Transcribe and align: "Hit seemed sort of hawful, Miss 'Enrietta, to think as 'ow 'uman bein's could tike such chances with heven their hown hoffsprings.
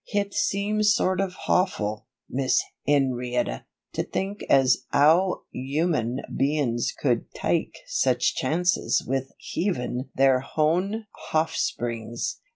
"Hit 0.07 0.33
seemed 0.33 0.87
sort 0.87 1.21
of 1.21 1.33
hawful, 1.45 2.07
Miss 2.27 2.63
'Enrietta, 2.87 3.65
to 3.93 4.01
think 4.01 4.41
as 4.49 4.85
'ow 4.91 5.43
'uman 5.53 6.21
bein's 6.35 6.91
could 6.97 7.31
tike 7.35 7.77
such 7.85 8.33
chances 8.33 9.03
with 9.07 9.31
heven 9.55 10.09
their 10.15 10.39
hown 10.39 11.05
hoffsprings. 11.29 12.39